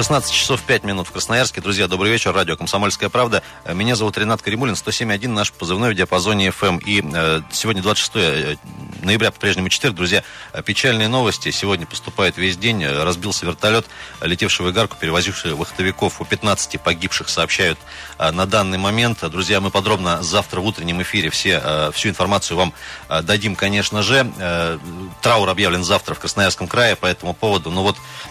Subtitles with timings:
[0.00, 1.60] 16 часов 5 минут в Красноярске.
[1.60, 2.32] Друзья, добрый вечер.
[2.32, 3.42] Радио «Комсомольская правда».
[3.70, 6.82] Меня зовут Ренат Каримулин, 107.1, наш позывной в диапазоне FM.
[6.86, 8.56] И э, сегодня 26 э,
[9.02, 9.94] ноября, по-прежнему четверг.
[9.96, 10.24] Друзья,
[10.64, 11.50] печальные новости.
[11.50, 12.82] Сегодня поступает весь день.
[12.82, 13.84] Разбился вертолет,
[14.22, 16.18] летевший в Игарку, перевозивший вахтовиков.
[16.22, 17.78] У 15 погибших сообщают
[18.18, 19.18] э, на данный момент.
[19.30, 22.72] Друзья, мы подробно завтра в утреннем эфире все, э, всю информацию вам
[23.10, 24.32] э, дадим, конечно же.
[24.38, 24.78] Э,
[25.20, 27.70] траур объявлен завтра в Красноярском крае по этому поводу.
[27.70, 28.29] Но вот э,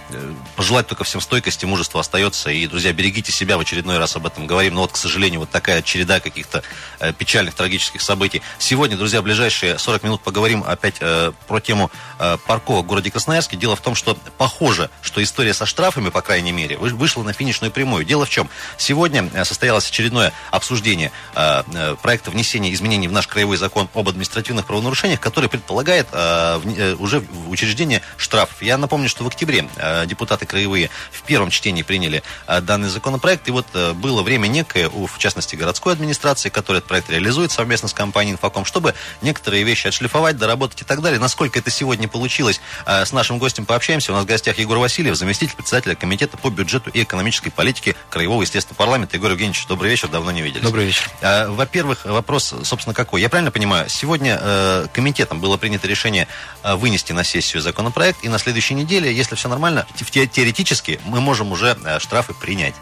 [0.55, 2.49] пожелать только всем стойкости мужество остается.
[2.49, 4.75] И, друзья, берегите себя, в очередной раз об этом говорим.
[4.75, 6.63] Но вот, к сожалению, вот такая череда каких-то
[6.99, 8.41] э, печальных, трагических событий.
[8.57, 13.57] Сегодня, друзья, ближайшие 40 минут поговорим опять э, про тему э, парковок в городе Красноярске.
[13.57, 17.71] Дело в том, что похоже, что история со штрафами, по крайней мере, вышла на финишную
[17.71, 18.05] прямую.
[18.05, 18.49] Дело в чем?
[18.77, 24.07] Сегодня э, состоялось очередное обсуждение э, э, проекта внесения изменений в наш краевой закон об
[24.09, 28.61] административных правонарушениях, который предполагает э, в, э, уже учреждение штрафов.
[28.61, 33.47] Я напомню, что в октябре э, депутаты краевые в первом чтении приняли а, данный законопроект.
[33.47, 37.51] И вот а, было время некое, у, в частности, городской администрации, которая этот проект реализует
[37.51, 41.19] совместно с компанией «Инфоком», чтобы некоторые вещи отшлифовать, доработать и так далее.
[41.19, 44.11] Насколько это сегодня получилось, а, с нашим гостем пообщаемся.
[44.11, 48.41] У нас в гостях Егор Васильев, заместитель председателя Комитета по бюджету и экономической политике Краевого
[48.41, 49.17] естественного парламента.
[49.17, 50.63] Егор Евгеньевич, добрый вечер, давно не виделись.
[50.63, 51.09] Добрый вечер.
[51.21, 53.21] Во-первых, вопрос, собственно, какой?
[53.21, 56.27] Я правильно понимаю, сегодня э, комитетом было принято решение
[56.63, 61.77] вынести на сессию законопроект, и на следующей неделе, если все нормально, теоретически мы можем уже
[61.83, 62.75] э, штрафы принять.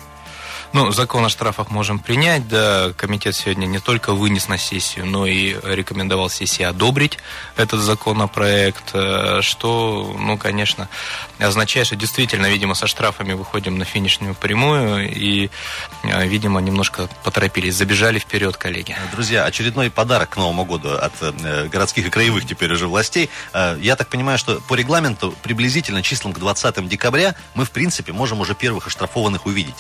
[0.73, 5.25] Ну, закон о штрафах можем принять, да, комитет сегодня не только вынес на сессию, но
[5.25, 7.17] и рекомендовал сессии одобрить
[7.55, 10.89] этот законопроект, э, что, ну, конечно,
[11.39, 15.49] означает, что действительно, видимо, со штрафами выходим на финишную прямую и,
[16.03, 18.95] э, видимо, немножко поторопились, забежали вперед коллеги.
[19.13, 23.29] Друзья, очередной подарок к Новому году от э, городских и краевых теперь уже властей.
[23.53, 28.41] Я так понимаю, что по регламенту приблизительно числом к 20 декабря мы, в принципе, можем
[28.41, 29.75] уже первых оштрафованных увидеть.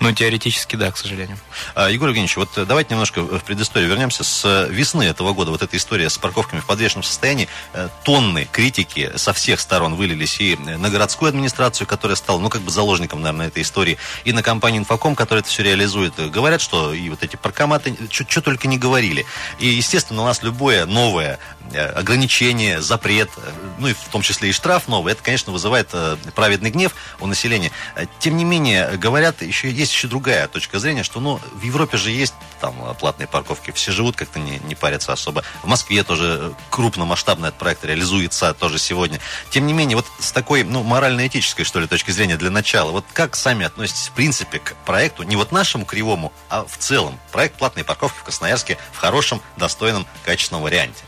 [0.00, 1.38] Ну, теоретически, да, к сожалению.
[1.74, 4.24] А, Егор Евгеньевич, вот давайте немножко в предысторию вернемся.
[4.24, 9.12] С весны этого года вот эта история с парковками в подвешенном состоянии, э, тонны критики
[9.16, 13.48] со всех сторон вылились и на городскую администрацию, которая стала, ну, как бы заложником, наверное,
[13.48, 16.14] этой истории, и на компанию Инфоком, которая это все реализует.
[16.30, 19.26] Говорят, что и вот эти паркоматы, что только не говорили.
[19.58, 24.50] И, естественно, у нас любое новое э, ограничение, запрет, э, ну и в том числе
[24.50, 25.94] и штраф новый, это, конечно, вызывает
[26.34, 27.70] праведный гнев у населения.
[28.18, 32.10] Тем не менее, говорят, еще есть еще другая точка зрения, что ну, в Европе же
[32.10, 35.42] есть там платные парковки, все живут как-то не, не парятся особо.
[35.62, 39.20] В Москве тоже крупномасштабный этот проект реализуется тоже сегодня.
[39.50, 43.04] Тем не менее, вот с такой, ну, морально-этической, что ли, точки зрения для начала, вот
[43.12, 47.56] как сами относитесь, в принципе, к проекту, не вот нашему кривому, а в целом, проект
[47.56, 51.02] платной парковки в Красноярске в хорошем, достойном, качественном варианте?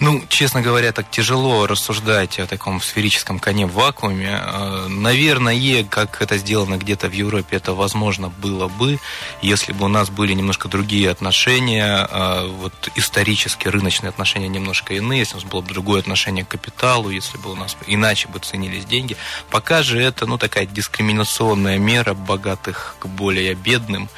[0.00, 4.40] Ну, честно говоря, так тяжело рассуждать о таком сферическом коне в вакууме.
[4.42, 8.98] Э, наверное, как это сделано где-то в Европе, это возможно было бы,
[9.42, 15.18] если бы у нас были немножко другие отношения, э, вот исторически рыночные отношения немножко иные,
[15.18, 18.38] если у нас было бы другое отношение к капиталу, если бы у нас иначе бы
[18.38, 19.18] ценились деньги.
[19.50, 24.08] Пока же это, ну, такая дискриминационная мера богатых к более бедным.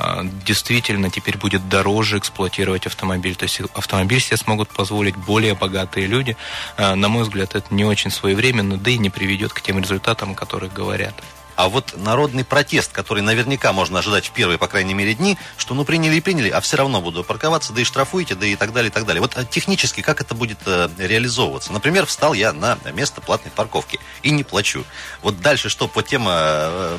[0.00, 3.36] А, действительно теперь будет дороже эксплуатировать автомобиль.
[3.36, 6.36] То есть автомобиль себе смогут позволить более богатые люди.
[6.76, 10.32] А, на мой взгляд, это не очень своевременно, да и не приведет к тем результатам,
[10.32, 11.14] о которых говорят.
[11.56, 15.74] А вот народный протест, который наверняка можно ожидать в первые, по крайней мере, дни, что
[15.74, 18.72] ну приняли и приняли, а все равно буду парковаться, да и штрафуете, да и так
[18.72, 19.20] далее, и так далее.
[19.20, 21.70] Вот а технически как это будет э, реализовываться?
[21.74, 24.84] Например, встал я на место платной парковки и не плачу.
[25.20, 26.96] Вот дальше что по тем э,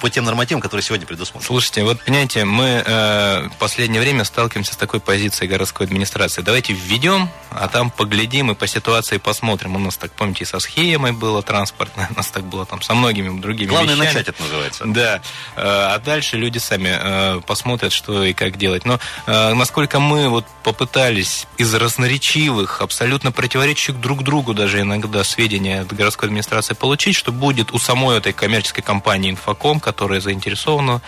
[0.00, 1.46] по тем нормативам, которые сегодня предусмотрены?
[1.46, 6.42] Слушайте, вот понимаете, мы э, в последнее время сталкиваемся с такой позицией городской администрации.
[6.42, 9.76] Давайте введем, а там поглядим и по ситуации посмотрим.
[9.76, 12.94] У нас так, помните, и со схемой было транспортное, у нас так было там со
[12.94, 14.08] многими другими Главное вещами.
[14.08, 14.84] начать, это называется.
[14.86, 15.16] Да.
[15.56, 18.84] Э, а дальше люди сами э, посмотрят, что и как делать.
[18.84, 25.80] Но э, насколько мы вот попытались из разноречивых, абсолютно противоречащих друг другу даже иногда сведения
[25.80, 31.00] от городской администрации получить, что будет у самой этой коммерческой компании «Инфоком», которая заинтересована,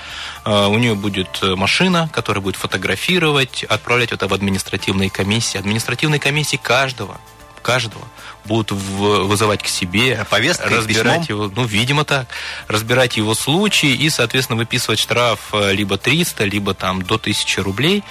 [0.44, 5.58] э, у нее будет э, машина, которая будет фотографировать, отправлять это в административные комиссии.
[5.58, 7.18] Административные комиссии каждого
[7.68, 8.04] каждого,
[8.44, 12.28] будут вызывать к себе, Повестка разбирать его, ну, видимо так,
[12.66, 18.02] разбирать его случай и, соответственно, выписывать штраф э, либо 300, либо там до 1000 рублей.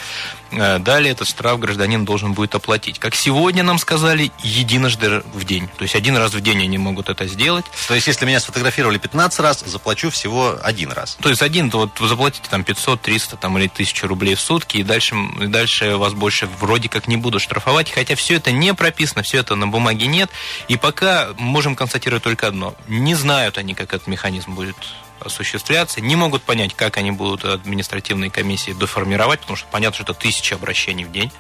[0.52, 3.00] Э, далее этот штраф гражданин должен будет оплатить.
[3.00, 5.68] Как сегодня нам сказали, единожды в день.
[5.78, 7.66] То есть один раз в день они могут это сделать.
[7.88, 11.18] То есть если меня сфотографировали 15 раз, заплачу всего один раз.
[11.22, 14.78] То есть один, то вот заплатите там 500, 300 там, или 1000 рублей в сутки,
[14.78, 17.92] и дальше, и дальше вас больше вроде как не будут штрафовать.
[17.92, 20.30] Хотя все это не прописано, все это на бумаге нет.
[20.68, 22.76] И пока можем констатировать только одно.
[22.88, 24.76] Не знают они, как этот механизм будет
[25.20, 30.14] осуществляться, не могут понять, как они будут административные комиссии доформировать, потому что понятно, что это
[30.14, 31.32] тысячи обращений в день.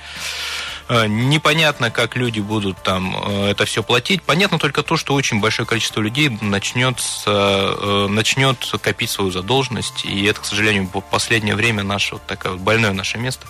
[0.89, 4.23] Э, непонятно, как люди будут там э, это все платить.
[4.23, 10.05] Понятно только то, что очень большое количество людей начнет, э, начнет копить свою задолженность.
[10.05, 13.47] И это, к сожалению, в последнее время наше вот такое вот больное наше место.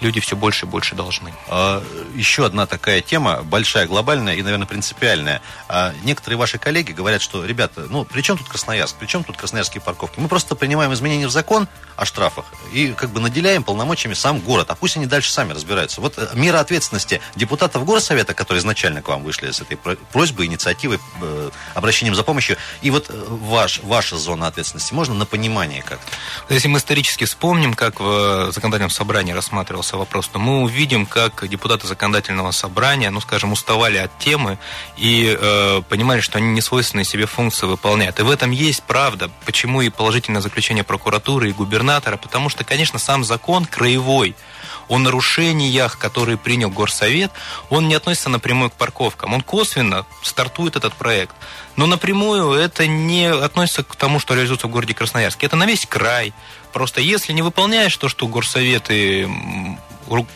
[0.00, 1.32] Люди все больше и больше должны.
[1.48, 1.82] А,
[2.14, 5.42] еще одна такая тема, большая, глобальная и, наверное, принципиальная.
[5.68, 8.96] А, некоторые ваши коллеги говорят, что, ребята, ну, при чем тут Красноярск?
[8.96, 10.20] При чем тут красноярские парковки?
[10.20, 14.70] Мы просто принимаем изменения в закон о штрафах и как бы наделяем полномочиями сам город.
[14.70, 16.00] А пусть они дальше сами разбираются.
[16.00, 20.98] Вот мера ответственности ответственности депутатов Горсовета, которые изначально к вам вышли с этой просьбой, инициативой,
[21.20, 26.10] э, обращением за помощью, и вот э, ваш, ваша зона ответственности, можно на понимание как-то?
[26.48, 31.86] Если мы исторически вспомним, как в законодательном собрании рассматривался вопрос, то мы увидим, как депутаты
[31.86, 34.58] законодательного собрания, ну, скажем, уставали от темы
[34.96, 38.20] и э, понимали, что они не свойственные себе функции выполняют.
[38.20, 39.30] И в этом есть правда.
[39.44, 42.16] Почему и положительное заключение прокуратуры и губернатора?
[42.16, 44.34] Потому что, конечно, сам закон краевой–
[44.90, 47.30] о нарушениях, которые принял Горсовет,
[47.70, 49.32] он не относится напрямую к парковкам.
[49.32, 51.34] Он косвенно стартует этот проект.
[51.76, 55.46] Но напрямую это не относится к тому, что реализуется в городе Красноярске.
[55.46, 56.34] Это на весь край.
[56.72, 59.28] Просто если не выполняешь то, что Горсовет и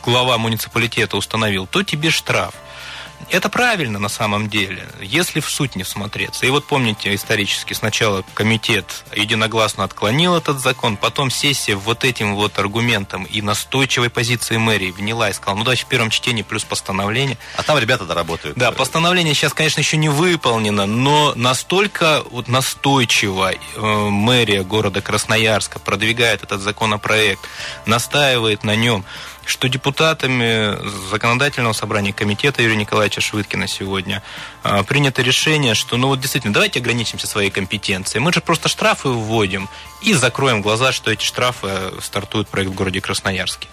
[0.04, 2.54] глава муниципалитета установил, то тебе штраф.
[3.30, 6.46] Это правильно на самом деле, если в суть не всмотреться.
[6.46, 12.58] И вот помните, исторически сначала комитет единогласно отклонил этот закон, потом сессия вот этим вот
[12.58, 17.38] аргументом и настойчивой позиции мэрии вняла и сказала, ну давайте в первом чтении плюс постановление.
[17.56, 18.56] А там ребята доработают.
[18.56, 25.78] Да, постановление сейчас, конечно, еще не выполнено, но настолько вот настойчиво э, мэрия города Красноярска
[25.78, 27.42] продвигает этот законопроект,
[27.86, 29.04] настаивает на нем,
[29.46, 30.76] что депутатами
[31.10, 34.22] законодательного собрания комитета Юрия Николаевича Швыдкина сегодня
[34.62, 38.22] а, принято решение, что ну вот действительно давайте ограничимся своей компетенцией.
[38.22, 39.68] Мы же просто штрафы вводим
[40.02, 43.68] и закроем глаза, что эти штрафы э, стартуют проект в городе Красноярске.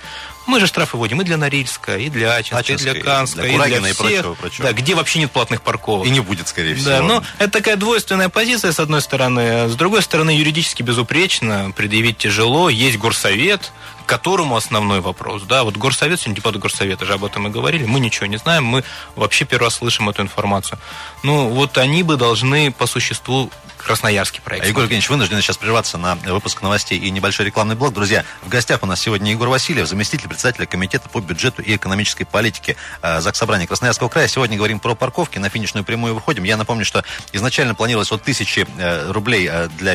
[0.48, 3.56] Мы же штрафы вводим и для Норильска, и для Ачинска, Ачинска и для Канска, и
[3.56, 3.94] для, и для всех.
[3.94, 4.68] И прочего, прочего.
[4.68, 6.08] Да, где вообще нет платных парковок.
[6.08, 6.90] И не будет, скорее всего.
[6.90, 9.70] Да, но это такая двойственная позиция, с одной стороны.
[9.70, 12.70] С другой стороны, юридически безупречно, предъявить тяжело.
[12.70, 13.72] Есть горсовет,
[14.06, 15.44] которому основной вопрос.
[15.44, 17.86] Да, вот горсовет, сегодня депутаты горсовета же об этом и говорили.
[17.86, 18.84] Мы ничего не знаем, мы
[19.16, 20.80] вообще первый раз слышим эту информацию.
[21.24, 23.50] Ну, вот они бы должны по существу
[23.81, 24.66] красноярский проект.
[24.66, 27.94] Егор Евгеньевич, вынуждены сейчас прерваться на выпуск новостей и небольшой рекламный блок.
[27.94, 32.25] Друзья, в гостях у нас сегодня Егор Васильев, заместитель председателя Комитета по бюджету и экономической
[32.25, 34.28] политике э, ЗАГС Собрания Красноярского края.
[34.28, 36.44] Сегодня говорим про парковки, на финишную прямую выходим.
[36.44, 39.94] Я напомню, что изначально планировалось от тысячи э, рублей э, для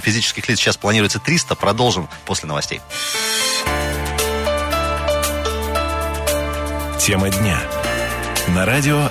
[0.00, 1.54] физических лиц, сейчас планируется 300.
[1.56, 2.80] Продолжим после новостей.
[6.98, 7.58] Тема дня.
[8.48, 9.10] На радио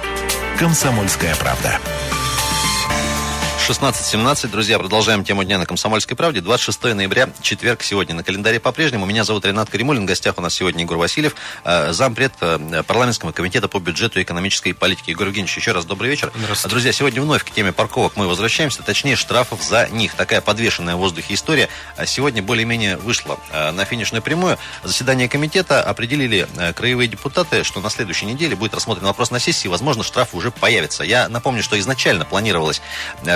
[0.60, 1.80] «Комсомольская правда».
[3.70, 6.42] 16.17, друзья, продолжаем тему дня на Комсомольской правде.
[6.42, 9.06] 26 ноября, четверг сегодня на календаре по-прежнему.
[9.06, 13.32] Меня зовут Ренат Каримулин, в гостях у нас сегодня Егор Васильев, э, зампред э, парламентского
[13.32, 15.12] комитета по бюджету и экономической политике.
[15.12, 16.32] Егор Евгеньевич, еще раз добрый вечер.
[16.34, 16.74] Здравствуйте.
[16.74, 20.16] Друзья, сегодня вновь к теме парковок мы возвращаемся, точнее штрафов за них.
[20.16, 21.70] Такая подвешенная в воздухе история.
[21.96, 24.58] А сегодня более-менее вышла э, на финишную прямую.
[24.84, 30.02] Заседание комитета определили краевые депутаты, что на следующей неделе будет рассмотрен вопрос на сессии, возможно,
[30.02, 31.04] штрафы уже появятся.
[31.04, 32.82] Я напомню, что изначально планировалось,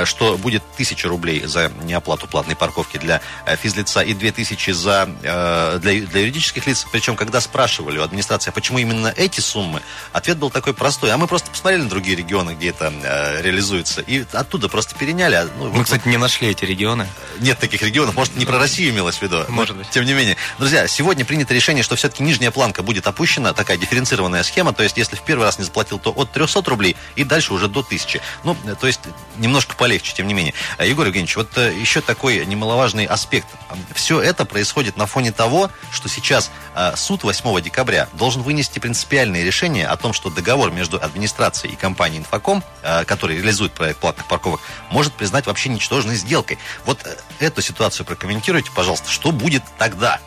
[0.05, 5.09] что что будет 1000 рублей за неоплату платной парковки для э, физлица и 2000 за,
[5.21, 6.85] э, для, для юридических лиц.
[6.91, 9.81] Причем, когда спрашивали у администрации, а почему именно эти суммы,
[10.13, 11.11] ответ был такой простой.
[11.11, 15.35] А мы просто посмотрели на другие регионы, где это э, реализуется, и оттуда просто переняли.
[15.35, 17.07] А, ну, мы, вот, кстати, не нашли эти регионы.
[17.39, 18.15] Нет таких регионов.
[18.15, 19.43] Может, не про Россию имелось в виду.
[19.49, 19.89] Может быть.
[19.89, 20.37] Тем не менее.
[20.57, 24.73] Друзья, сегодня принято решение, что все-таки нижняя планка будет опущена, такая дифференцированная схема.
[24.73, 27.67] То есть, если в первый раз не заплатил, то от 300 рублей и дальше уже
[27.67, 28.21] до 1000.
[28.43, 29.01] Ну, то есть,
[29.37, 30.53] немножко полегче тем не менее.
[30.77, 33.47] А, Егор Евгеньевич, вот э, еще такой немаловажный аспект.
[33.93, 39.43] Все это происходит на фоне того, что сейчас э, суд 8 декабря должен вынести принципиальное
[39.43, 44.27] решение о том, что договор между администрацией и компанией «Инфоком», э, который реализует проект платных
[44.27, 46.57] парковок, может признать вообще ничтожной сделкой.
[46.85, 46.99] Вот
[47.39, 49.09] эту ситуацию прокомментируйте, пожалуйста.
[49.09, 50.19] Что будет тогда?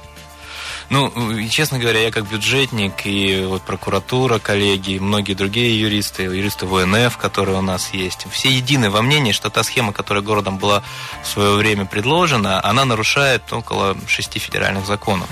[0.88, 1.12] Ну,
[1.50, 7.16] честно говоря, я как бюджетник и вот прокуратура, коллеги, и многие другие юристы, юристы ВНФ,
[7.16, 10.84] которые у нас есть, все едины во мнении, что та схема, которая городом была
[11.24, 15.28] в свое время предложена, она нарушает около шести федеральных законов.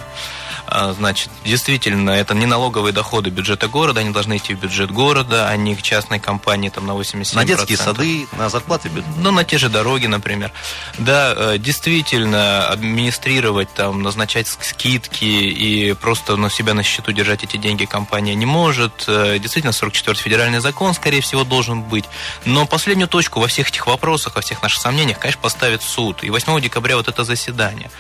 [0.77, 5.49] А, значит, действительно, это не налоговые доходы бюджета города, они должны идти в бюджет города,
[5.49, 7.37] а не к частной компании там на 87%.
[7.37, 8.91] На детские сады, на зарплаты?
[9.19, 10.51] Ну, на те же дороги, например.
[10.99, 17.57] Да, э, действительно, администрировать, там, назначать скидки и просто на себя на счету держать эти
[17.57, 19.05] деньги компания не может.
[19.07, 22.07] Э, действительно, 44-й федеральный закон, скорее всего, должен быть.
[22.47, 26.25] Но последнюю точку во всех этих вопросах, во всех наших сомнениях, конечно, поставит суд.
[26.25, 27.93] И 8 декабря вот это заседание.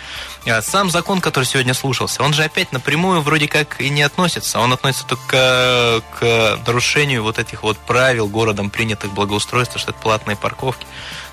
[0.46, 4.60] А сам закон, который сегодня слушался, он же опять напрямую вроде как и не относится.
[4.60, 10.36] Он относится только к нарушению вот этих вот правил городом принятых благоустройства, что это платные
[10.36, 10.86] парковки.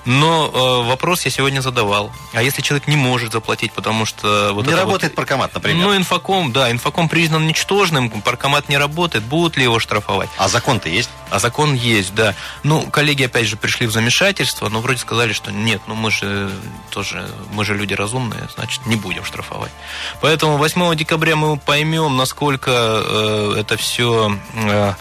[0.06, 2.12] Но э, вопрос я сегодня задавал.
[2.34, 4.52] А если человек не может заплатить, потому что...
[4.54, 5.86] Вот не работает вот, паркомат, например.
[5.86, 10.30] Ну, инфоком, да, инфоком признан ничтожным, паркомат не работает, будут ли его штрафовать?
[10.38, 11.10] А закон-то есть?
[11.30, 12.36] А закон есть, да.
[12.64, 16.52] Ну, коллеги, опять же, пришли в замешательство, но вроде сказали, что нет, ну мы же
[16.90, 19.72] тоже, мы же люди разумные, значит, не будем штрафовать.
[20.20, 24.36] Поэтому 8 декабря мы поймем, насколько э, это все...
[24.56, 24.94] Э,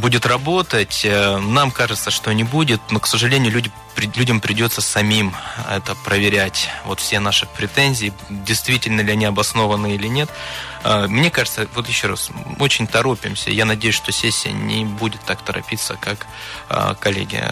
[0.00, 1.02] будет работать.
[1.04, 3.70] Э, нам кажется, что не будет, но, к сожалению, люди,
[4.16, 5.34] людям придется самим
[5.70, 6.68] это проверять.
[6.84, 10.30] Вот все наши претензии, действительно ли они обоснованы или нет.
[10.84, 13.50] Э, мне кажется, вот еще раз, очень торопимся.
[13.50, 16.26] Я надеюсь, что сессия не будет так торопиться, как
[16.68, 17.42] э, коллеги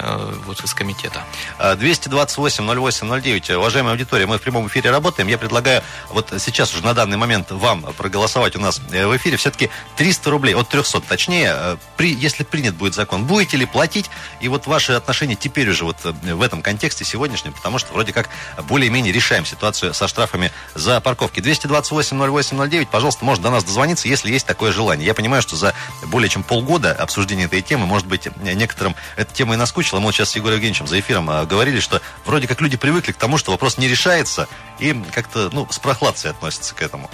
[0.47, 1.25] вот из комитета.
[1.59, 3.55] 228-08-09.
[3.57, 5.29] Уважаемая аудитория, мы в прямом эфире работаем.
[5.29, 9.37] Я предлагаю вот сейчас уже на данный момент вам проголосовать у нас в эфире.
[9.37, 14.11] Все-таки 300 рублей, от 300 точнее, при, если принят будет закон, будете ли платить?
[14.41, 18.13] И вот ваши отношения теперь уже вот э, в этом контексте сегодняшнем, потому что вроде
[18.13, 18.29] как
[18.69, 21.41] более-менее решаем ситуацию со штрафами за парковки.
[21.41, 25.07] 228-08-09, пожалуйста, может до нас дозвониться, если есть такое желание.
[25.07, 25.75] Я понимаю, что за
[26.07, 29.99] более чем полгода обсуждения этой темы, может быть, некоторым эта тема и наскучила.
[29.99, 33.13] Мы вот сейчас с Егором Евгеньевичем за эфиром э, говорили, что вроде как люди привыкли
[33.13, 34.49] к тому, что вопрос не решается,
[34.79, 37.11] и как-то, ну, с прохладцей относятся к этому.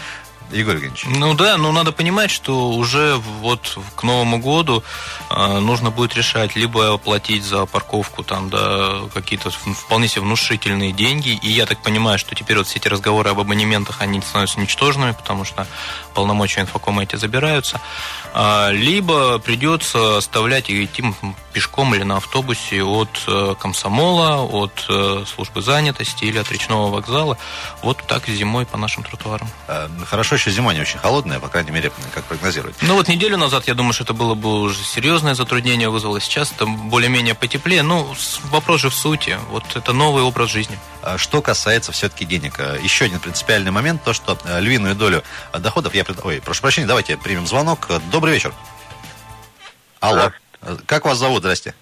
[0.53, 1.05] Егор Евгеньевич.
[1.07, 4.83] Ну да, но надо понимать, что уже вот к Новому году
[5.31, 11.31] э, нужно будет решать либо оплатить за парковку там да, какие-то вполне себе внушительные деньги.
[11.43, 15.13] И я так понимаю, что теперь вот все эти разговоры об абонементах, они становятся ничтожными,
[15.13, 15.67] потому что
[16.15, 17.81] полномочия инфокома эти забираются.
[18.33, 21.05] А, либо придется оставлять и идти
[21.53, 27.39] пешком или на автобусе от э, комсомола, от э, службы занятости или от речного вокзала.
[27.83, 29.49] Вот так зимой по нашим тротуарам.
[29.69, 32.77] Э, хорошо, еще зима не очень холодная, по крайней мере, как прогнозируют.
[32.83, 36.21] Ну вот неделю назад, я думаю, что это было бы уже серьезное затруднение вызвало.
[36.21, 37.83] Сейчас это более-менее потеплее.
[37.83, 38.15] Ну,
[38.51, 39.39] вопрос же в сути.
[39.49, 40.79] Вот это новый образ жизни.
[41.03, 42.59] А что касается все-таки денег.
[42.83, 45.25] Еще один принципиальный момент, то, что львиную долю
[45.59, 46.05] доходов я...
[46.23, 47.89] Ой, прошу прощения, давайте примем звонок.
[48.13, 48.53] Добрый вечер.
[50.01, 50.31] Алло.
[50.85, 51.41] Как вас зовут?
[51.41, 51.75] Здрасте.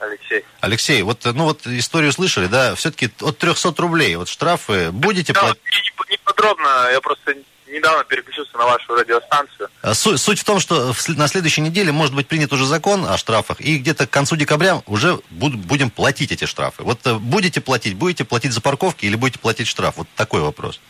[0.00, 0.44] Алексей.
[0.60, 5.40] Алексей, вот, ну вот историю слышали, да, все-таки от 300 рублей, вот штрафы будете да,
[5.40, 5.62] платить?
[5.64, 7.34] Не, не подробно, я просто
[7.70, 9.68] недавно переключился на вашу радиостанцию.
[9.82, 13.16] А суть, суть в том, что на следующей неделе может быть принят уже закон о
[13.16, 16.82] штрафах, и где-то к концу декабря уже буд, будем платить эти штрафы.
[16.82, 19.96] Вот э, будете платить, будете платить за парковки или будете платить штраф?
[19.96, 20.80] Вот такой вопрос.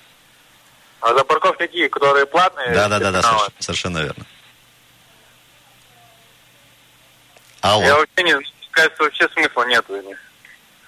[1.01, 2.73] А за парковки какие, которые платные?
[2.73, 4.25] Да, да, да, да, совершенно верно.
[7.61, 7.85] Алло.
[7.85, 8.37] Я вообще не,
[8.71, 10.19] кажется, вообще смысла нет в них.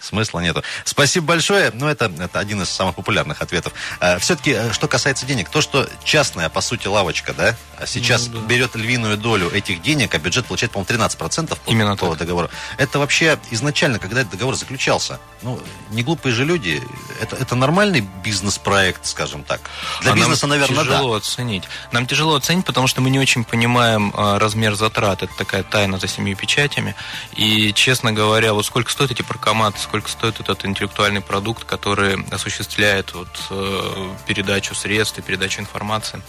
[0.02, 0.62] Смысла нету.
[0.84, 1.70] Спасибо большое.
[1.72, 3.72] Ну, это, это один из самых популярных ответов.
[4.00, 8.28] А, все-таки, э, что касается денег, то, что частная, по сути, лавочка, да, а сейчас
[8.28, 8.46] ну, да.
[8.46, 12.18] берет львиную долю этих денег, а бюджет получает, по-моему, 13% по, Именно по так.
[12.18, 12.50] договору.
[12.78, 16.82] Это вообще изначально, когда этот договор заключался, ну, не глупые же люди,
[17.20, 19.60] это, это нормальный бизнес-проект, скажем так.
[20.00, 21.18] Для а бизнеса, нам наверное, тяжело да.
[21.18, 21.64] оценить.
[21.92, 25.22] Нам тяжело оценить, потому что мы не очень понимаем а, размер затрат.
[25.22, 26.94] Это такая тайна за семью печатями.
[27.36, 33.12] И, честно говоря, вот сколько стоят эти паркоматы, сколько стоит этот интеллектуальный продукт, который осуществляет
[33.12, 36.22] вот, э, передачу средств и передачу информации.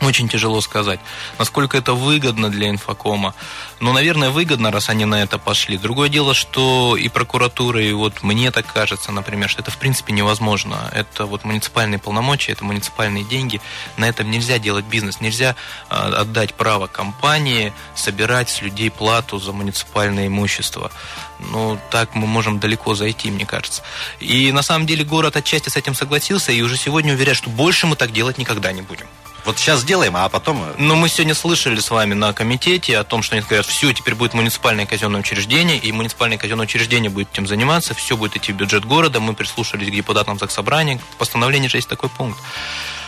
[0.00, 1.00] Очень тяжело сказать,
[1.38, 3.34] насколько это выгодно для инфокома.
[3.80, 5.78] Ну, наверное, выгодно, раз они на это пошли.
[5.78, 10.12] Другое дело, что и прокуратура, и вот мне так кажется, например, что это в принципе
[10.12, 10.90] невозможно.
[10.92, 13.60] Это вот муниципальные полномочия, это муниципальные деньги.
[13.96, 15.20] На этом нельзя делать бизнес.
[15.20, 15.54] Нельзя
[15.88, 20.90] э, отдать право компании собирать с людей плату за муниципальное имущество.
[21.38, 23.82] Ну, так мы можем далеко зайти, мне кажется.
[24.20, 27.86] И на самом деле город отчасти с этим согласился, и уже сегодня уверяет, что больше
[27.86, 29.06] мы так делать никогда не будем.
[29.44, 30.62] Вот сейчас сделаем, а потом...
[30.62, 33.92] Э, ну, мы сегодня слышали с вами на комитете о том, что они говорят, все,
[33.92, 38.52] теперь будет муниципальное казенное учреждение, и муниципальное казенное учреждение будет этим заниматься, все будет идти
[38.52, 39.20] в бюджет города.
[39.20, 40.98] Мы прислушались к депутатам Заксобрания.
[41.14, 42.40] В постановлении же есть такой пункт.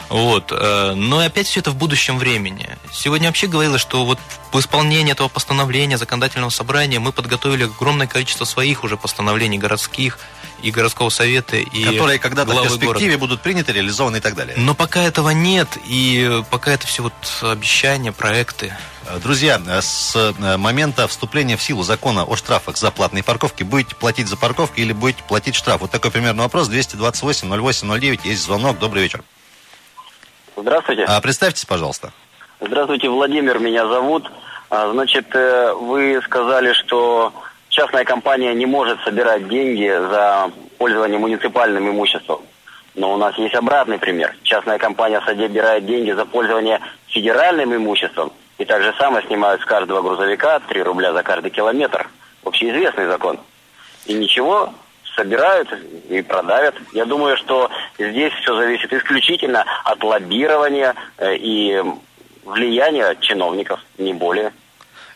[0.09, 0.53] Вот.
[0.53, 2.69] э, Но опять все это в будущем времени.
[2.93, 4.19] Сегодня вообще говорилось, что вот
[4.53, 10.19] в исполнении этого постановления законодательного собрания мы подготовили огромное количество своих уже постановлений городских
[10.63, 13.19] и городского совета и Которые когда-то в перспективе города.
[13.19, 14.55] будут приняты, реализованы и так далее.
[14.57, 18.75] Но пока этого нет, и пока это все вот обещания, проекты.
[19.07, 23.95] Э, Друзья, э, с момента вступления в силу закона о штрафах за платные парковки будете
[23.97, 25.81] платить за парковки или будете платить штраф?
[25.81, 26.69] Вот такой примерно вопрос.
[26.69, 28.25] 228 08 09.
[28.25, 28.79] Есть звонок.
[28.79, 29.23] Добрый вечер.
[30.57, 31.05] Здравствуйте.
[31.05, 32.13] А, представьтесь, пожалуйста.
[32.61, 34.31] Здравствуйте, Владимир, меня зовут.
[34.71, 37.33] А, Значит, э, вы сказали, что
[37.69, 42.41] частная компания не может собирать деньги за пользование муниципальным имуществом.
[42.95, 44.35] Но у нас есть обратный пример.
[44.43, 48.33] Частная компания собирает деньги за пользование федеральным имуществом.
[48.57, 52.09] И так же самое снимают с каждого грузовика 3 рубля за каждый километр.
[52.43, 53.39] Общеизвестный закон.
[54.07, 54.73] И ничего,
[55.17, 55.69] собирают
[56.09, 56.75] и продавят.
[56.93, 61.83] Я думаю, что здесь все зависит исключительно от лоббирования э, и
[62.45, 64.53] влияния чиновников, не более.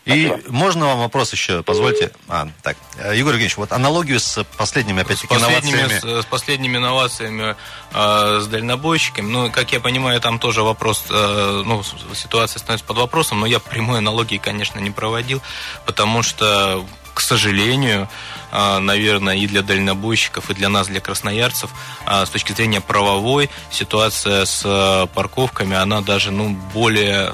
[0.03, 0.51] И Спасибо.
[0.51, 2.11] можно вам вопрос еще, позвольте?
[2.27, 6.21] А, так, Э, Егор Евгеньевич, вот аналогию с последними, С опять-таки, последними, инновациями.
[6.21, 7.55] с, с последними инновациями
[7.93, 12.85] э, с дальнобойщиками, ну, как я понимаю, там тоже вопрос, э, ну, с- ситуация становится
[12.87, 15.39] под вопросом, но я прямой аналогии, конечно, не проводил,
[15.85, 16.83] потому что,
[17.21, 18.09] к сожалению,
[18.51, 21.69] э, наверное, и для дальнобойщиков, и для нас, для красноярцев,
[22.07, 27.31] э, с точки зрения правовой, ситуация с э, парковками, она даже, ну, более...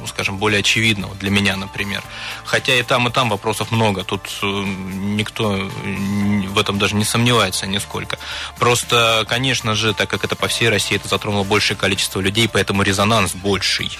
[0.00, 2.02] ну, скажем, более очевидно вот для меня, например.
[2.44, 4.02] Хотя и там, и там вопросов много.
[4.02, 5.70] Тут э, никто
[6.48, 8.18] в этом даже не сомневается нисколько.
[8.58, 12.82] Просто, конечно же, так как это по всей России, это затронуло большее количество людей, поэтому
[12.82, 13.90] резонанс больший.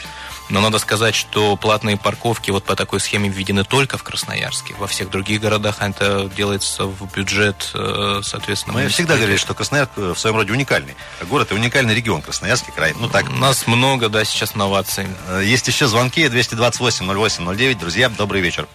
[0.50, 4.74] Но надо сказать, что платные парковки вот по такой схеме введены только в Красноярске.
[4.78, 8.74] Во всех других городах это делается в бюджет, э, соответственно.
[8.74, 10.96] Мы всегда говорили, что Красноярск э, в своем роде уникальный.
[11.28, 12.94] Город и уникальный регион, Красноярский край.
[12.98, 15.06] Ну так, У нас много, да, сейчас новаций.
[15.28, 17.78] Э, Есть еще звонки 228 08 09.
[17.78, 18.66] Друзья, добрый вечер.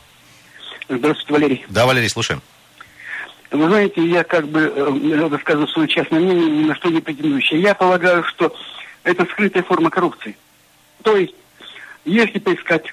[0.87, 1.65] Здравствуйте, Валерий.
[1.67, 2.41] Да, Валерий, слушаем.
[3.51, 7.61] Вы знаете, я как бы э, рассказываю свое частное мнение, ни на что не претендующее.
[7.61, 8.55] Я полагаю, что
[9.03, 10.37] это скрытая форма коррупции.
[11.03, 11.33] То есть,
[12.05, 12.85] если поискать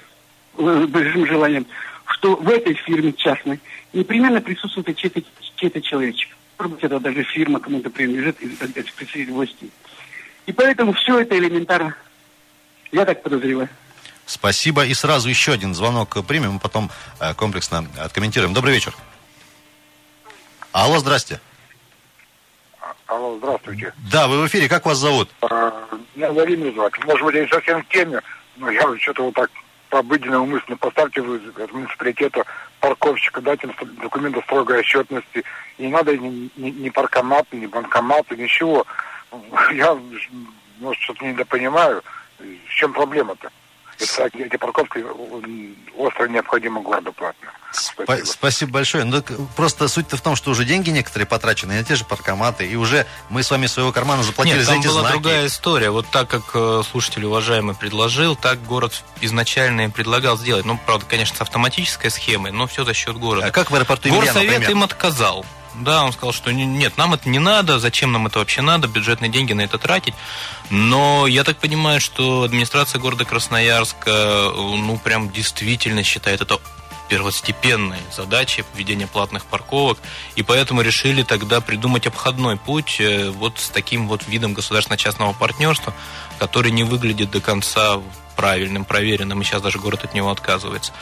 [0.58, 1.66] э, большим желанием,
[2.06, 3.60] что в этой фирме частной
[3.92, 5.22] непременно присутствует чей-то,
[5.56, 6.30] чей-то человечек.
[6.58, 9.70] Может быть, это даже фирма кому-то принадлежит из, представителей власти.
[10.46, 11.94] И поэтому все это элементарно.
[12.90, 13.68] Я так подозреваю.
[14.26, 14.84] Спасибо.
[14.84, 18.54] И сразу еще один звонок примем, потом э, комплексно откомментируем.
[18.54, 18.94] Добрый вечер.
[20.72, 21.40] Алло, здрасте.
[23.06, 23.92] Алло, здравствуйте.
[24.10, 24.68] Да, вы в эфире.
[24.68, 25.28] Как вас зовут?
[25.42, 27.04] А, Меня Владимир зовут.
[27.04, 28.22] Может быть, я не совсем в теме,
[28.56, 29.50] но я что-то вот так
[29.88, 32.44] по обыденному мысли поставьте вы от муниципалитета
[32.80, 35.44] парковщика, им документы строгой отчетности.
[35.78, 38.86] Не надо ни, ни, ни паркоматы, ни банкоматы, ничего.
[39.74, 39.98] Я,
[40.80, 42.02] может, что-то недопонимаю.
[42.38, 43.50] В чем проблема-то?
[44.02, 45.04] Это, эти парковки
[45.96, 47.48] остро необходимы городу платно.
[47.72, 49.04] Спа- Спасибо большое.
[49.04, 49.22] Ну,
[49.56, 53.06] просто суть-то в том, что уже деньги некоторые потрачены на те же паркоматы, и уже
[53.30, 55.12] мы с вами своего кармана заплатили Нет, за там эти была знаки.
[55.14, 55.90] другая история.
[55.90, 60.64] Вот так как э, слушатель уважаемый предложил, так город изначально и предлагал сделать.
[60.66, 63.46] Ну, правда, конечно, с автоматической схемой, но все за счет города.
[63.46, 64.70] А как в аэропорту Емельяна, Горсовет например?
[64.70, 65.46] им отказал.
[65.76, 68.88] Да, он сказал, что не- нет, нам это не надо, зачем нам это вообще надо,
[68.88, 70.14] бюджетные деньги на это тратить.
[70.70, 76.58] Но я так понимаю, что администрация города Красноярска, э, ну, прям действительно считает это
[77.08, 79.98] первостепенной задачей введения платных парковок,
[80.34, 85.92] и поэтому решили тогда придумать обходной путь э, вот с таким вот видом государственно-частного партнерства,
[86.38, 88.00] который не выглядит до конца
[88.34, 90.92] правильным, проверенным, и сейчас даже город от него отказывается.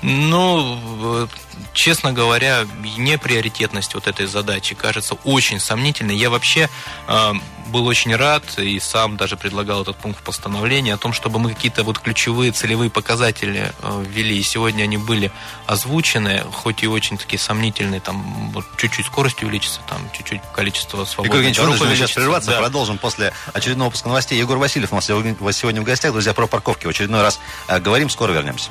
[0.00, 1.28] Ну,
[1.72, 2.66] честно говоря,
[2.96, 6.16] неприоритетность вот этой задачи кажется очень сомнительной.
[6.16, 6.68] Я вообще
[7.06, 7.32] э,
[7.68, 11.54] был очень рад и сам даже предлагал этот пункт в постановлении о том, чтобы мы
[11.54, 14.38] какие-то вот ключевые целевые показатели э, ввели.
[14.38, 15.30] И сегодня они были
[15.66, 21.06] озвучены, хоть и очень такие сомнительные, там вот чуть-чуть скорость увеличится, там чуть-чуть количество Егор
[21.06, 22.50] свободных Евгеньевич, дорог вынужден сейчас прерваться.
[22.50, 22.58] Да.
[22.58, 24.38] Продолжим после очередного выпуска новостей.
[24.38, 26.12] Егор Васильев у нас сегодня в гостях.
[26.12, 28.10] Друзья, про парковки в очередной раз э, говорим.
[28.10, 28.70] Скоро вернемся.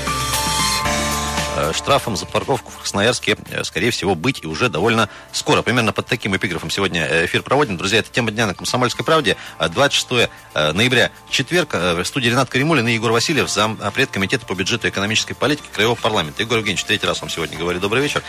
[1.61, 5.61] Э, Штрафом за парковку в Красноярске, э, скорее всего, быть и уже довольно скоро.
[5.61, 7.77] Примерно под таким эпиграфом сегодня э, эфир проводим.
[7.77, 9.37] Друзья, это тема дня на «Комсомольской правде».
[9.59, 11.73] Э, 26 э, ноября, четверг.
[11.73, 15.95] В студии Ренат Каримулин и Егор Васильев, зампред комитета по бюджету и экономической политике Краевого
[15.95, 16.41] парламента.
[16.41, 18.23] Егор Евгеньевич, третий раз вам сегодня говорю добрый вечер.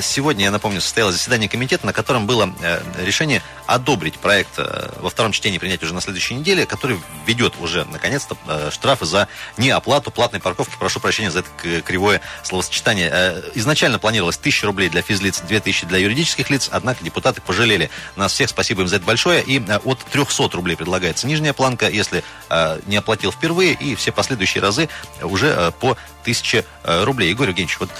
[0.00, 2.52] Сегодня, я напомню, состоялось заседание комитета, на котором было
[2.98, 4.58] решение одобрить проект
[5.00, 8.36] во втором чтении принять уже на следующей неделе, который введет уже, наконец-то,
[8.70, 10.74] штрафы за неоплату платной парковки.
[10.78, 13.10] Прошу прощения за это кривое словосочетание словосочетание.
[13.12, 18.32] Э, изначально планировалось 1000 рублей для физлиц, 2000 для юридических лиц, однако депутаты пожалели нас
[18.32, 18.48] всех.
[18.48, 19.42] Спасибо им за это большое.
[19.42, 24.12] И э, от 300 рублей предлагается нижняя планка, если э, не оплатил впервые, и все
[24.12, 24.88] последующие разы
[25.22, 27.30] уже по 1000 рублей.
[27.30, 27.90] Егор Евгеньевич, вот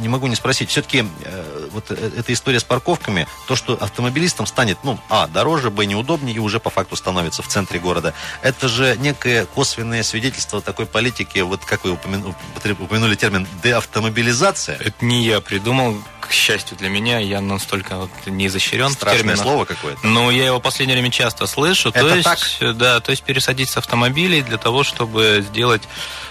[0.00, 1.04] не могу не спросить, все-таки
[1.78, 6.38] вот эта история с парковками, то, что автомобилистам станет, ну, а, дороже, б, неудобнее, и
[6.38, 11.64] уже по факту становится в центре города, это же некое косвенное свидетельство такой политики, вот
[11.64, 14.76] как вы упомянули термин деавтомобилизация.
[14.76, 15.96] Это не я придумал,
[16.28, 20.06] к счастью для меня, я настолько вот не изощрен Страшное в слово какое-то.
[20.06, 21.88] Но я его в последнее время часто слышу.
[21.88, 22.76] Это то есть, так?
[22.76, 25.82] Да, то есть пересадить с автомобилей для того, чтобы сделать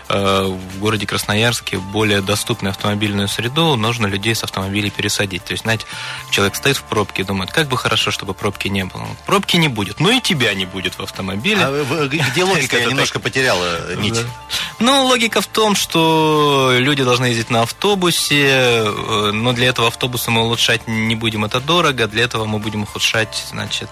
[0.09, 5.43] Э, в городе Красноярске более доступную автомобильную среду, нужно людей с автомобилей пересадить.
[5.43, 5.85] То есть, знаете,
[6.31, 9.05] человек стоит в пробке и думает, как бы хорошо, чтобы пробки не было.
[9.25, 11.61] Пробки не будет, ну и тебя не будет в автомобиле.
[11.61, 12.77] А где логика?
[12.77, 14.17] Я немножко потеряла э, нить.
[14.79, 20.31] Ну, логика в том, что люди должны ездить на автобусе, э, но для этого автобуса
[20.31, 23.89] мы улучшать не будем, это дорого, для этого мы будем ухудшать, значит,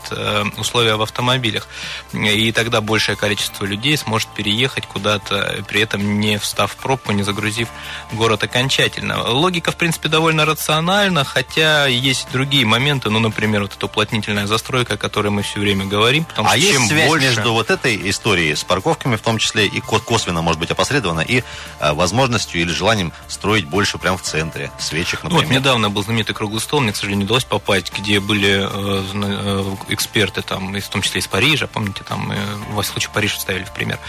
[0.57, 1.67] условия в автомобилях.
[2.13, 7.23] И тогда большее количество людей сможет переехать куда-то, при этом не встав в пробку, не
[7.23, 7.69] загрузив
[8.11, 9.29] город окончательно.
[9.29, 14.95] Логика, в принципе, довольно рациональна, хотя есть другие моменты, ну, например, вот эта уплотнительная застройка,
[14.95, 16.25] о которой мы все время говорим.
[16.25, 17.27] Потому а что есть чем связь больше...
[17.27, 21.43] между вот этой историей с парковками, в том числе и косвенно, может быть, опосредованно, и
[21.79, 25.45] а, возможностью или желанием строить больше прямо в центре, свечек, например?
[25.45, 29.03] Вот недавно был знаменитый круглый стол, мне, к сожалению, не удалось попасть, где были э,
[29.13, 32.37] э, эксперты, там, в том числе из Парижа, помните, там, э,
[32.69, 33.99] в случае Париж ставили в пример.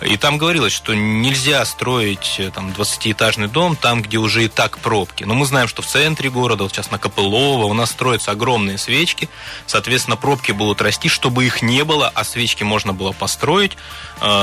[0.00, 4.78] И там говорилось, что не нельзя строить там 20-этажный дом там, где уже и так
[4.78, 5.24] пробки.
[5.24, 8.76] Но мы знаем, что в центре города, вот сейчас на Копылово, у нас строятся огромные
[8.76, 9.30] свечки.
[9.66, 13.78] Соответственно, пробки будут расти, чтобы их не было, а свечки можно было построить.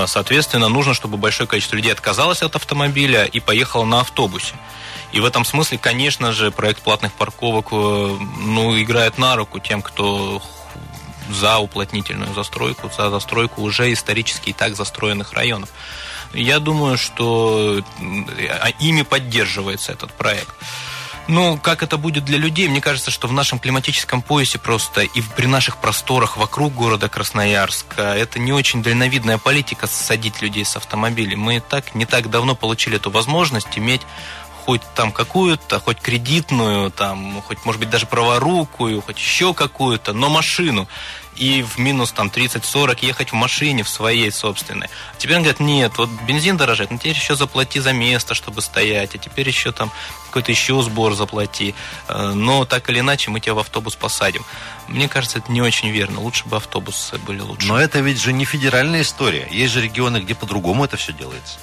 [0.07, 4.55] Соответственно, нужно, чтобы большое количество людей отказалось от автомобиля и поехало на автобусе.
[5.11, 9.81] И в этом смысле, конечно же, проект платных парковок э, ну, играет на руку тем,
[9.81, 10.41] кто
[11.29, 15.69] за уплотнительную застройку, за застройку уже исторически и так застроенных районов.
[16.33, 17.83] Я думаю, что
[18.79, 20.53] ими поддерживается этот проект.
[21.27, 22.67] Ну, как это будет для людей?
[22.67, 28.01] Мне кажется, что в нашем климатическом поясе просто и при наших просторах вокруг города Красноярска
[28.15, 31.35] это не очень дальновидная политика садить людей с автомобилей.
[31.35, 34.01] Мы так не так давно получили эту возможность иметь
[34.65, 40.29] хоть там какую-то, хоть кредитную, там, хоть, может быть, даже праворукую, хоть еще какую-то, но
[40.29, 40.87] машину
[41.39, 44.87] и в минус там 30-40 ехать в машине в своей собственной.
[44.87, 48.61] А теперь он говорит, нет, вот бензин дорожает, но теперь еще заплати за место, чтобы
[48.61, 49.89] стоять, а теперь еще там
[50.27, 51.73] какой-то еще сбор заплати.
[52.07, 54.43] Э, но так или иначе мы тебя в автобус посадим.
[54.87, 56.19] Мне кажется, это не очень верно.
[56.19, 57.67] Лучше бы автобусы были лучше.
[57.67, 59.47] Но это ведь же не федеральная история.
[59.49, 61.57] Есть же регионы, где по-другому это все делается.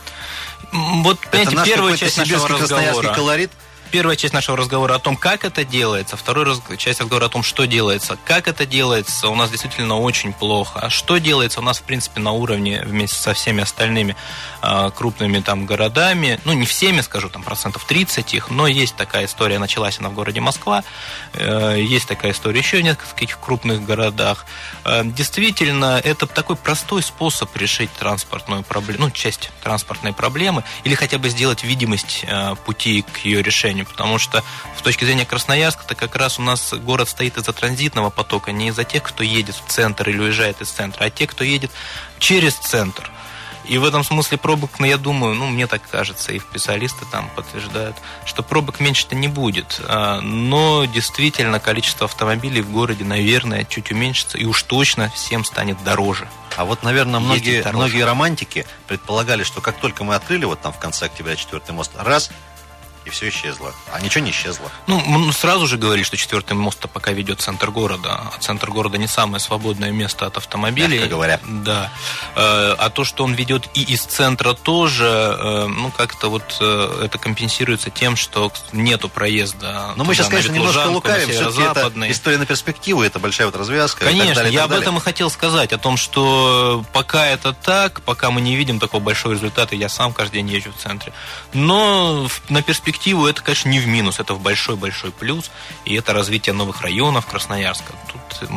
[0.73, 3.14] Вот, понимаете, это первая часть нашего разговора.
[3.14, 3.51] колорит–
[3.90, 7.66] первая часть нашего разговора о том, как это делается, вторая часть разговора о том, что
[7.66, 8.18] делается.
[8.25, 10.81] Как это делается, у нас действительно очень плохо.
[10.81, 14.16] А что делается у нас, в принципе, на уровне вместе со всеми остальными
[14.62, 19.27] э, крупными там городами, ну, не всеми, скажу, там, процентов 30 их, но есть такая
[19.27, 20.85] история, началась она в городе Москва,
[21.33, 24.46] э, есть такая история еще в нескольких крупных городах.
[24.85, 31.18] Э, действительно, это такой простой способ решить транспортную проблему, ну, часть транспортной проблемы, или хотя
[31.18, 34.43] бы сделать видимость э, пути к ее решению движению, потому что
[34.79, 38.69] с точки зрения Красноярска, это как раз у нас город стоит из-за транзитного потока, не
[38.69, 41.71] из-за тех, кто едет в центр или уезжает из центра, а те, кто едет
[42.19, 43.11] через центр.
[43.69, 47.29] И в этом смысле пробок, ну, я думаю, ну, мне так кажется, и специалисты там
[47.35, 49.81] подтверждают, что пробок меньше-то не будет.
[49.89, 55.83] А, но действительно количество автомобилей в городе, наверное, чуть уменьшится, и уж точно всем станет
[55.83, 56.29] дороже.
[56.57, 60.79] А вот, наверное, многие, многие романтики предполагали, что как только мы открыли вот там в
[60.79, 62.31] конце октября четвертый мост, раз,
[63.07, 63.73] и все исчезло.
[63.92, 64.71] А ничего не исчезло.
[64.88, 68.21] Ну, сразу же говорили, что четвертый мост пока ведет центр города.
[68.35, 70.99] А центр города не самое свободное место от автомобилей.
[70.99, 71.40] Мягко говоря.
[71.45, 71.92] Да.
[72.35, 77.03] Э, а то, что он ведет и из центра тоже, э, ну, как-то вот э,
[77.05, 79.95] это компенсируется тем, что нету проезда.
[79.97, 81.29] Но мы сейчас, конечно, немножко лукавим.
[81.29, 84.05] Все-таки это история на перспективу, это большая вот развязка.
[84.05, 88.33] Конечно, далее, я об этом и хотел сказать, о том, что пока это так, пока
[88.33, 91.12] мы не видим такого большого результата, я сам каждый день езжу в центре.
[91.53, 95.51] Но на перспективу перспективу это, конечно, не в минус, это в большой-большой плюс,
[95.85, 97.93] и это развитие новых районов Красноярска.
[98.11, 98.49] Тут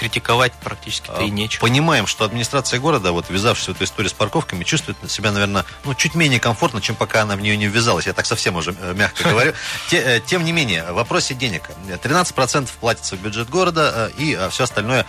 [0.00, 1.60] критиковать практически-то и нечего.
[1.60, 5.92] Понимаем, что администрация города, вот ввязавшись в эту историю с парковками, чувствует себя, наверное, ну,
[5.94, 8.06] чуть менее комфортно, чем пока она в нее не ввязалась.
[8.06, 9.52] Я так совсем уже э, мягко говорю.
[9.92, 11.68] Э, Тем не менее, в вопросе денег.
[11.86, 15.04] 13% платится в бюджет города, э, и все остальное,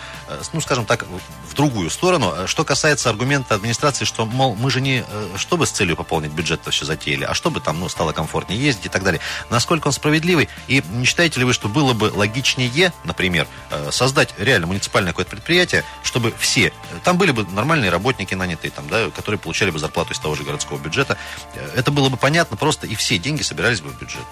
[0.51, 1.05] ну, скажем так,
[1.49, 2.47] в другую сторону.
[2.47, 5.05] Что касается аргумента администрации, что, мол, мы же не
[5.37, 8.89] чтобы с целью пополнить бюджет все затеяли, а чтобы там, ну, стало комфортнее ездить и
[8.89, 9.21] так далее.
[9.49, 10.49] Насколько он справедливый?
[10.67, 13.47] И не считаете ли вы, что было бы логичнее, например,
[13.91, 19.11] создать реально муниципальное какое-то предприятие, чтобы все, там были бы нормальные работники нанятые, там, да,
[19.11, 21.17] которые получали бы зарплату из того же городского бюджета.
[21.53, 24.25] Э, Это было бы понятно просто, и все деньги собирались бы в бюджет.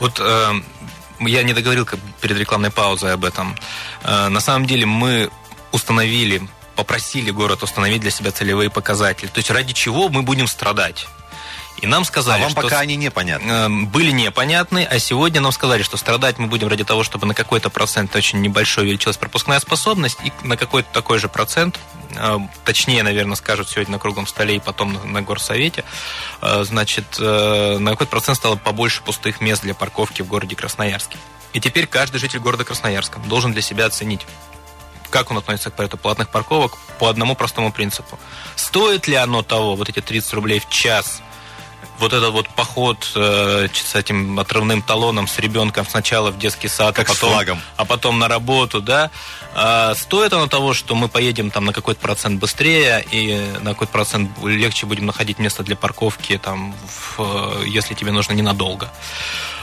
[0.00, 0.52] Вот э,
[1.20, 1.86] я не договорил
[2.20, 3.56] перед рекламной паузой об этом.
[4.02, 5.30] Э, на самом деле мы
[5.70, 6.42] установили,
[6.74, 9.28] попросили город установить для себя целевые показатели.
[9.28, 11.06] То есть ради чего мы будем страдать.
[11.78, 13.50] И нам А сказали, вам что пока они непонятны.
[13.50, 17.34] э, были непонятны, а сегодня нам сказали, что страдать мы будем ради того, чтобы на
[17.34, 21.78] какой-то процент очень небольшой увеличилась пропускная способность, и на какой-то такой же процент,
[22.14, 25.84] э, точнее, наверное, скажут сегодня на круглом столе и потом на, на горсовете,
[26.40, 31.16] э, значит, на какой-то процент стало побольше пустых мест для парковки в городе Красноярске.
[31.52, 34.26] И теперь каждый житель города Красноярска должен для себя оценить,
[35.10, 38.18] как он относится к проекту платных парковок по одному простому принципу.
[38.56, 41.22] Стоит ли оно того, вот эти 30 рублей в час,
[41.98, 46.94] вот этот вот поход э, с этим отрывным талоном с ребенком сначала в детский сад,
[46.94, 49.10] Как а, потом, а потом на работу, да,
[49.54, 53.92] А стоит оно того, что мы поедем там на какой-то процент быстрее и на какой-то
[53.92, 58.90] процент легче будем находить место для парковки, там, в, э, если тебе нужно ненадолго,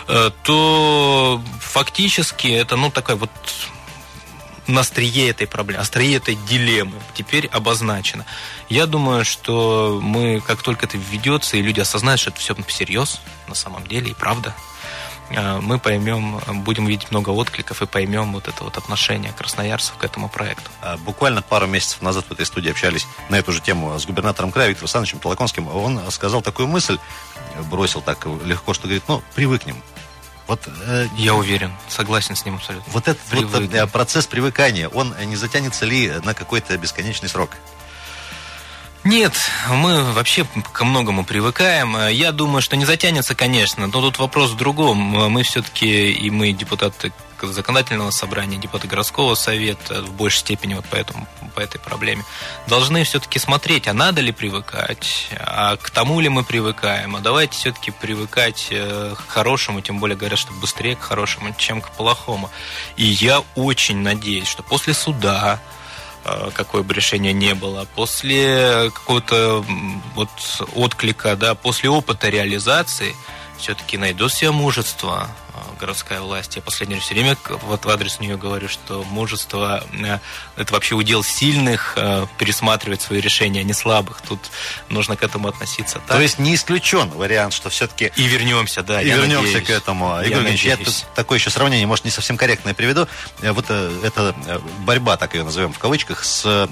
[0.08, 3.30] Э, то фактически это, ну, такая вот
[4.68, 8.26] на острие этой проблемы, острие этой дилеммы теперь обозначено.
[8.70, 13.20] Я думаю, что мы, как только это введется, и люди осознают, что это все всерьез,
[13.48, 14.56] на самом деле, и правда,
[15.30, 20.04] э, мы поймем, будем видеть много откликов и поймем вот это вот отношение красноярцев к
[20.04, 20.70] этому проекту.
[20.82, 24.52] А, Буквально пару месяцев назад в этой студии общались на эту же тему с губернатором
[24.52, 25.68] края Виктором Александровичем Толоконским.
[25.68, 26.98] Он сказал такую мысль,
[27.70, 29.76] бросил так легко, что говорит, ну, привыкнем.
[30.48, 32.92] Вот, э, Я уверен, согласен с ним абсолютно.
[32.92, 37.52] вот этот вот, э, процесс привыкания, он не затянется ли на какой-то бесконечный срок?
[39.04, 39.34] Нет,
[39.70, 41.98] мы вообще ко многому привыкаем.
[42.08, 44.98] Я думаю, что не затянется, конечно, но тут вопрос в другом.
[44.98, 47.12] Мы все-таки, и мы депутаты
[47.52, 52.24] законодательного собрания, депутаты городского совета в большей степени вот по, этому, по этой проблеме,
[52.68, 57.58] должны все-таки смотреть, а надо ли привыкать, а к тому ли мы привыкаем, а давайте
[57.58, 62.50] все-таки привыкать э, к хорошему, тем более говорят, что быстрее к хорошему, чем к плохому.
[62.96, 65.60] И я очень надеюсь, что после суда,
[66.26, 69.66] э, какое бы решение не было, после какого-то
[70.16, 70.30] вот
[70.76, 73.16] отклика, да, после опыта реализации,
[73.58, 75.30] все-таки найдет себе мужество
[75.84, 76.56] городская власть.
[76.56, 80.20] Я последнее все время вот в адрес нее говорю, что мужество э,
[80.56, 84.22] это вообще удел сильных э, пересматривать свои решения, а не слабых.
[84.22, 84.40] Тут
[84.88, 86.16] нужно к этому относиться так.
[86.16, 89.02] То есть не исключен вариант, что все-таки и вернемся, да.
[89.02, 89.68] и я вернемся надеюсь.
[89.68, 90.16] к этому.
[90.22, 90.86] Я Игорь я надеюсь.
[90.86, 93.06] тут такое еще сравнение, может, не совсем корректное приведу.
[93.42, 94.34] Э, Вот это
[94.86, 96.70] борьба, так ее назовем в кавычках, с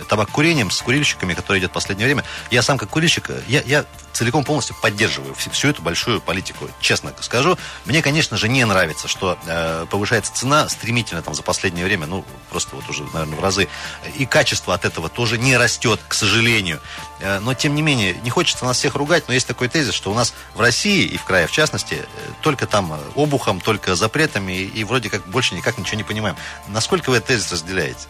[0.00, 2.24] э, табак-курением, с курильщиками, которая идет в последнее время.
[2.50, 6.68] Я сам как курильщик, э, я, я целиком полностью поддерживаю всю, всю эту большую политику.
[6.80, 11.84] Честно скажу, мне, конечно же, не нравится, что э, повышается цена стремительно там за последнее
[11.84, 13.68] время, ну, просто вот уже, наверное, в разы.
[14.16, 16.80] И качество от этого тоже не растет, к сожалению.
[17.20, 20.10] Э, Но, тем не менее, не хочется нас всех ругать, но есть такой тезис, что
[20.10, 22.06] у нас в России и в крае, в частности, э,
[22.42, 26.36] только там э, обухом, только запретами, и, и вроде как больше никак ничего не понимаем.
[26.68, 28.06] Насколько вы этот тезис разделяете?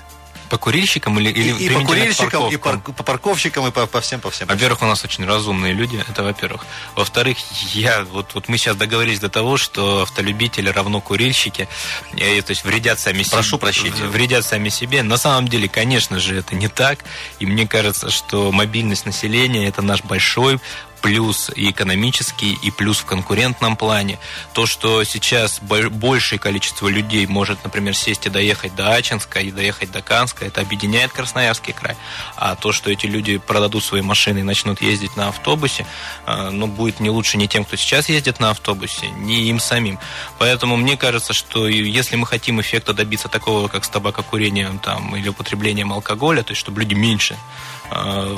[0.50, 4.00] По курильщикам или, или и, и по курильщикам, и пар- по парковщикам, и по, по
[4.00, 4.48] всем, по всем.
[4.48, 6.66] Во-первых, у нас очень разумные люди, это во-первых.
[6.96, 7.38] Во-вторых,
[7.72, 11.68] я вот, вот мы сейчас договорились до того, что автолюбители равно курильщики,
[12.16, 13.32] э, то есть вредят сами себе.
[13.32, 14.08] Прошу прощения.
[14.08, 15.02] Вредят сами себе.
[15.04, 17.04] На самом деле, конечно же, это не так.
[17.38, 20.60] И мне кажется, что мобильность населения это наш большой
[21.00, 24.18] плюс экономический, и плюс в конкурентном плане.
[24.52, 29.50] То, что сейчас бо- большее количество людей может, например, сесть и доехать до Ачинска и
[29.50, 31.96] доехать до Канска, это объединяет Красноярский край.
[32.36, 35.86] А то, что эти люди продадут свои машины и начнут ездить на автобусе,
[36.26, 39.98] э, ну, будет не лучше ни тем, кто сейчас ездит на автобусе, ни им самим.
[40.38, 45.28] Поэтому мне кажется, что если мы хотим эффекта добиться такого, как с табакокурением там, или
[45.28, 47.36] употреблением алкоголя, то есть чтобы люди меньше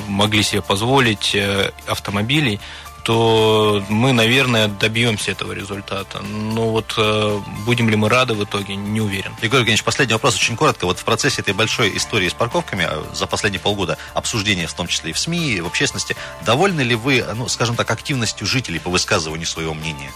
[0.09, 2.61] могли себе позволить э, автомобилей,
[3.05, 6.21] то мы, наверное, добьемся этого результата.
[6.21, 9.35] Но вот э, будем ли мы рады в итоге, не уверен.
[9.43, 10.85] Егор Евгеньевич, последний вопрос очень коротко.
[10.87, 14.87] Вот в процессе этой большой истории с парковками э, за последние полгода, обсуждения в том
[14.87, 18.79] числе и в СМИ, и в общественности, довольны ли вы, ну, скажем так, активностью жителей
[18.79, 20.13] по высказыванию своего мнения?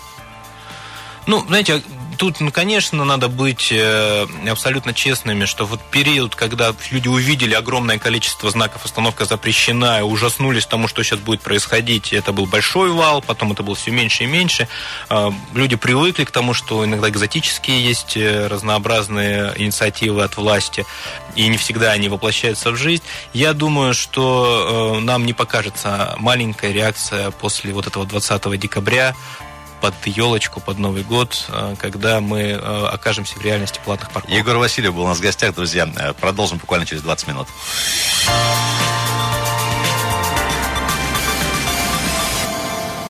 [1.26, 1.82] Ну, знаете,
[2.16, 7.98] тут, ну, конечно, надо быть э, абсолютно честными, что вот период, когда люди увидели огромное
[7.98, 13.22] количество знаков «Остановка запрещена» и ужаснулись тому, что сейчас будет происходить, это был большой вал,
[13.22, 14.68] потом это было все меньше и меньше.
[15.10, 20.84] Э, люди привыкли к тому, что иногда экзотические есть э, разнообразные инициативы от власти,
[21.34, 23.02] и не всегда они воплощаются в жизнь.
[23.32, 29.14] Я думаю, что нам не покажется маленькая реакция после вот этого 20 декабря
[29.92, 34.36] под елочку, под Новый год, э, когда мы э, окажемся в реальности платных парковок.
[34.36, 35.88] Егор Васильев был у нас в гостях, друзья.
[35.96, 37.46] Э, продолжим буквально через 20 минут.